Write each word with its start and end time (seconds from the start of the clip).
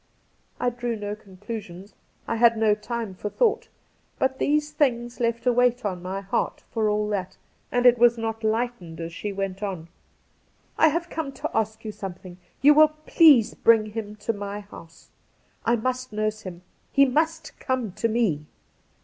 I 0.59 0.71
drew 0.71 0.95
no 0.95 1.15
conclusions— 1.15 1.93
I 2.27 2.37
had 2.37 2.57
no 2.57 2.73
time 2.73 3.13
for 3.13 3.29
thought; 3.29 3.67
but 4.17 4.39
these 4.39 4.71
things 4.71 5.19
left 5.19 5.45
a 5.45 5.53
weight 5.53 5.85
on 5.85 6.01
my 6.01 6.21
heart 6.21 6.63
for 6.71 6.89
aU 6.89 7.07
that, 7.11 7.37
and 7.71 7.85
it 7.85 7.99
was 7.99 8.17
not 8.17 8.43
lightened 8.43 8.99
as 8.99 9.13
she 9.13 9.31
went 9.31 9.61
on.' 9.61 9.89
I 10.79 10.87
have 10.87 11.11
come 11.11 11.31
to 11.33 11.51
ask 11.55 11.85
you 11.85 11.91
something. 11.91 12.39
You 12.63 12.73
wiU 12.73 12.91
please 13.05 13.53
bring 13.53 13.91
him 13.91 14.15
to 14.25 14.33
my 14.33 14.61
house. 14.61 15.11
I 15.65 15.75
must 15.75 16.11
nurse 16.11 16.41
him! 16.41 16.63
He 16.91 17.05
must 17.05 17.59
come 17.59 17.91
to 17.91 18.07
me 18.07 18.47